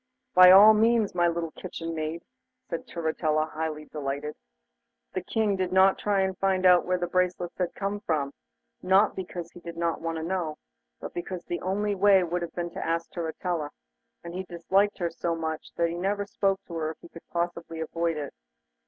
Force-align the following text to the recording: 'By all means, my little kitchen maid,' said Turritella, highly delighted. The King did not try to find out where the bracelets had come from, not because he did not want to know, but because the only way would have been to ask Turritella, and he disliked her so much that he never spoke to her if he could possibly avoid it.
'By 0.33 0.49
all 0.49 0.73
means, 0.73 1.13
my 1.13 1.27
little 1.27 1.51
kitchen 1.51 1.93
maid,' 1.93 2.23
said 2.67 2.87
Turritella, 2.87 3.45
highly 3.51 3.85
delighted. 3.85 4.35
The 5.13 5.21
King 5.21 5.55
did 5.55 5.71
not 5.71 5.99
try 5.99 6.25
to 6.25 6.33
find 6.33 6.65
out 6.65 6.87
where 6.87 6.97
the 6.97 7.05
bracelets 7.05 7.59
had 7.59 7.75
come 7.75 7.99
from, 7.99 8.33
not 8.81 9.15
because 9.15 9.51
he 9.51 9.59
did 9.59 9.77
not 9.77 10.01
want 10.01 10.17
to 10.17 10.23
know, 10.23 10.57
but 10.99 11.13
because 11.13 11.43
the 11.45 11.61
only 11.61 11.93
way 11.93 12.23
would 12.23 12.41
have 12.41 12.55
been 12.55 12.71
to 12.71 12.83
ask 12.83 13.11
Turritella, 13.11 13.69
and 14.23 14.33
he 14.33 14.41
disliked 14.45 14.97
her 14.97 15.11
so 15.11 15.35
much 15.35 15.71
that 15.75 15.89
he 15.89 15.95
never 15.97 16.25
spoke 16.25 16.59
to 16.65 16.73
her 16.77 16.89
if 16.93 16.97
he 17.01 17.07
could 17.09 17.27
possibly 17.29 17.79
avoid 17.79 18.17
it. 18.17 18.33